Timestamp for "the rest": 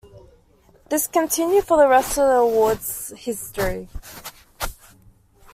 1.77-2.17